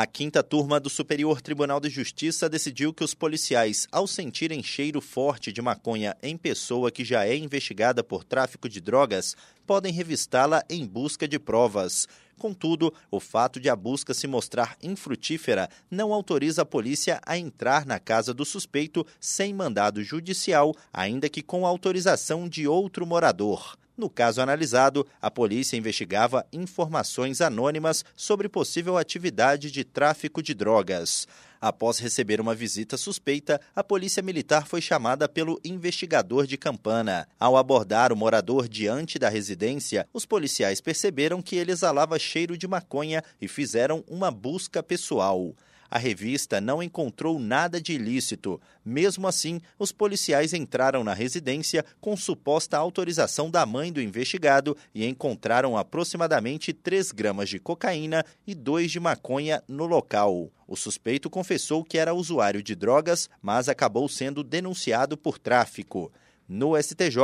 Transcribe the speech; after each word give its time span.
A 0.00 0.06
quinta 0.06 0.44
turma 0.44 0.78
do 0.78 0.88
Superior 0.88 1.42
Tribunal 1.42 1.80
de 1.80 1.90
Justiça 1.90 2.48
decidiu 2.48 2.94
que 2.94 3.02
os 3.02 3.14
policiais, 3.14 3.88
ao 3.90 4.06
sentirem 4.06 4.62
cheiro 4.62 5.00
forte 5.00 5.50
de 5.50 5.60
maconha 5.60 6.16
em 6.22 6.36
pessoa 6.36 6.88
que 6.88 7.04
já 7.04 7.26
é 7.26 7.36
investigada 7.36 8.04
por 8.04 8.22
tráfico 8.22 8.68
de 8.68 8.80
drogas, 8.80 9.34
podem 9.66 9.92
revistá-la 9.92 10.62
em 10.70 10.86
busca 10.86 11.26
de 11.26 11.36
provas. 11.36 12.06
Contudo, 12.38 12.94
o 13.10 13.18
fato 13.18 13.58
de 13.58 13.68
a 13.68 13.74
busca 13.74 14.14
se 14.14 14.28
mostrar 14.28 14.76
infrutífera 14.80 15.68
não 15.90 16.14
autoriza 16.14 16.62
a 16.62 16.64
polícia 16.64 17.20
a 17.26 17.36
entrar 17.36 17.84
na 17.84 17.98
casa 17.98 18.32
do 18.32 18.44
suspeito 18.44 19.04
sem 19.18 19.52
mandado 19.52 20.00
judicial, 20.04 20.76
ainda 20.92 21.28
que 21.28 21.42
com 21.42 21.66
autorização 21.66 22.48
de 22.48 22.68
outro 22.68 23.04
morador. 23.04 23.76
No 23.98 24.08
caso 24.08 24.40
analisado, 24.40 25.04
a 25.20 25.28
polícia 25.28 25.76
investigava 25.76 26.46
informações 26.52 27.40
anônimas 27.40 28.04
sobre 28.14 28.48
possível 28.48 28.96
atividade 28.96 29.72
de 29.72 29.82
tráfico 29.82 30.40
de 30.40 30.54
drogas. 30.54 31.26
Após 31.60 31.98
receber 31.98 32.40
uma 32.40 32.54
visita 32.54 32.96
suspeita, 32.96 33.60
a 33.74 33.82
polícia 33.82 34.22
militar 34.22 34.68
foi 34.68 34.80
chamada 34.80 35.28
pelo 35.28 35.60
investigador 35.64 36.46
de 36.46 36.56
Campana. 36.56 37.26
Ao 37.40 37.56
abordar 37.56 38.12
o 38.12 38.16
morador 38.16 38.68
diante 38.68 39.18
da 39.18 39.28
residência, 39.28 40.08
os 40.12 40.24
policiais 40.24 40.80
perceberam 40.80 41.42
que 41.42 41.56
ele 41.56 41.72
exalava 41.72 42.16
cheiro 42.20 42.56
de 42.56 42.68
maconha 42.68 43.20
e 43.40 43.48
fizeram 43.48 44.04
uma 44.06 44.30
busca 44.30 44.80
pessoal 44.80 45.56
a 45.90 45.98
revista 45.98 46.60
não 46.60 46.82
encontrou 46.82 47.38
nada 47.38 47.80
de 47.80 47.92
ilícito. 47.92 48.60
Mesmo 48.84 49.26
assim, 49.26 49.60
os 49.78 49.92
policiais 49.92 50.52
entraram 50.52 51.02
na 51.02 51.14
residência 51.14 51.84
com 52.00 52.16
suposta 52.16 52.76
autorização 52.76 53.50
da 53.50 53.64
mãe 53.64 53.92
do 53.92 54.00
investigado 54.00 54.76
e 54.94 55.06
encontraram 55.06 55.76
aproximadamente 55.76 56.72
3 56.72 57.12
gramas 57.12 57.48
de 57.48 57.58
cocaína 57.58 58.24
e 58.46 58.54
2 58.54 58.90
de 58.90 59.00
maconha 59.00 59.62
no 59.66 59.86
local. 59.86 60.50
O 60.66 60.76
suspeito 60.76 61.30
confessou 61.30 61.82
que 61.82 61.96
era 61.96 62.14
usuário 62.14 62.62
de 62.62 62.74
drogas, 62.74 63.30
mas 63.40 63.68
acabou 63.68 64.08
sendo 64.08 64.44
denunciado 64.44 65.16
por 65.16 65.38
tráfico. 65.38 66.12
No 66.48 66.80
STJ, 66.82 67.18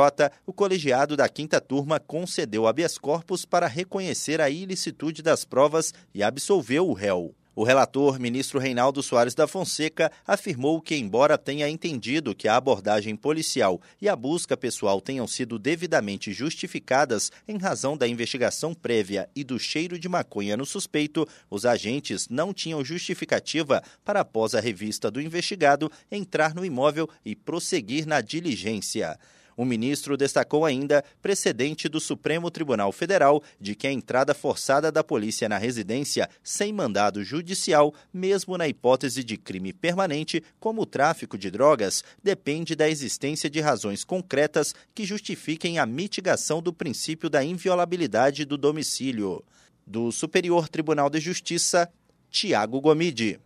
o 0.45 0.53
colegiado 0.53 1.17
da 1.17 1.27
quinta 1.27 1.59
turma 1.59 1.99
concedeu 1.99 2.67
habeas 2.67 2.97
corpus 2.97 3.43
para 3.43 3.65
reconhecer 3.65 4.39
a 4.39 4.51
ilicitude 4.51 5.23
das 5.23 5.43
provas 5.43 5.93
e 6.13 6.21
absolveu 6.21 6.87
o 6.87 6.93
réu. 6.93 7.33
O 7.57 7.63
relator, 7.63 8.19
ministro 8.19 8.59
Reinaldo 8.59 9.01
Soares 9.01 9.33
da 9.33 9.47
Fonseca, 9.47 10.11
afirmou 10.27 10.81
que, 10.81 10.93
embora 10.93 11.37
tenha 11.37 11.69
entendido 11.69 12.35
que 12.35 12.49
a 12.49 12.57
abordagem 12.57 13.15
policial 13.15 13.81
e 14.01 14.09
a 14.09 14.15
busca 14.15 14.57
pessoal 14.57 14.99
tenham 14.99 15.25
sido 15.25 15.57
devidamente 15.57 16.33
justificadas 16.33 17.31
em 17.47 17.57
razão 17.57 17.95
da 17.95 18.05
investigação 18.05 18.73
prévia 18.73 19.29
e 19.33 19.41
do 19.41 19.57
cheiro 19.57 19.97
de 19.97 20.09
maconha 20.09 20.57
no 20.57 20.65
suspeito, 20.65 21.25
os 21.49 21.65
agentes 21.65 22.27
não 22.27 22.53
tinham 22.53 22.83
justificativa 22.83 23.81
para, 24.03 24.19
após 24.19 24.53
a 24.53 24.59
revista 24.59 25.09
do 25.09 25.21
investigado, 25.21 25.89
entrar 26.11 26.53
no 26.53 26.65
imóvel 26.65 27.09
e 27.23 27.37
prosseguir 27.37 28.05
na 28.05 28.19
diligência. 28.19 29.17
O 29.57 29.63
ministro 29.63 30.17
destacou 30.17 30.65
ainda 30.65 31.03
precedente 31.21 31.87
do 31.87 31.99
Supremo 31.99 32.51
Tribunal 32.51 32.91
Federal 32.91 33.41
de 33.59 33.73
que 33.73 33.87
a 33.87 33.91
entrada 33.91 34.33
forçada 34.33 34.91
da 34.91 35.03
polícia 35.03 35.47
na 35.47 35.57
residência 35.57 36.29
sem 36.43 36.73
mandado 36.73 37.23
judicial, 37.23 37.93
mesmo 38.13 38.57
na 38.57 38.67
hipótese 38.67 39.23
de 39.23 39.37
crime 39.37 39.71
permanente, 39.71 40.43
como 40.59 40.81
o 40.81 40.85
tráfico 40.85 41.37
de 41.37 41.49
drogas, 41.49 42.03
depende 42.21 42.75
da 42.75 42.89
existência 42.89 43.49
de 43.49 43.61
razões 43.61 44.03
concretas 44.03 44.75
que 44.93 45.05
justifiquem 45.05 45.79
a 45.79 45.85
mitigação 45.85 46.61
do 46.61 46.73
princípio 46.73 47.29
da 47.29 47.43
inviolabilidade 47.43 48.43
do 48.43 48.57
domicílio. 48.57 49.41
Do 49.87 50.11
Superior 50.11 50.67
Tribunal 50.67 51.09
de 51.09 51.19
Justiça, 51.19 51.89
Tiago 52.29 52.81
Gomide. 52.81 53.39